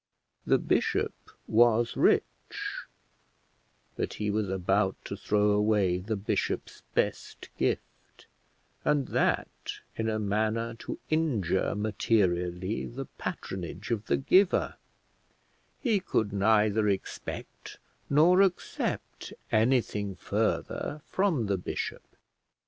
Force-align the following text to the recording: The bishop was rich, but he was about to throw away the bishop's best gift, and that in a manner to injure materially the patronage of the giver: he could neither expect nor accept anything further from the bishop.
The 0.47 0.57
bishop 0.57 1.13
was 1.45 1.95
rich, 1.95 2.85
but 3.95 4.13
he 4.15 4.31
was 4.31 4.49
about 4.49 4.95
to 5.05 5.15
throw 5.15 5.51
away 5.51 5.99
the 5.99 6.15
bishop's 6.15 6.81
best 6.95 7.49
gift, 7.55 8.25
and 8.83 9.09
that 9.09 9.73
in 9.95 10.09
a 10.09 10.17
manner 10.17 10.73
to 10.79 10.97
injure 11.11 11.75
materially 11.75 12.87
the 12.87 13.05
patronage 13.19 13.91
of 13.91 14.07
the 14.07 14.17
giver: 14.17 14.73
he 15.81 15.99
could 15.99 16.33
neither 16.33 16.89
expect 16.89 17.77
nor 18.09 18.41
accept 18.41 19.33
anything 19.51 20.15
further 20.15 21.01
from 21.05 21.45
the 21.45 21.59
bishop. 21.59 22.01